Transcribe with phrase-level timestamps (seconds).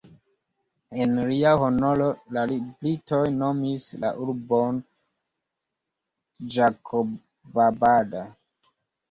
[1.03, 2.07] En lia honoro,
[2.37, 4.81] la britoj nomis la urbon
[6.57, 8.19] Ĝakobabad.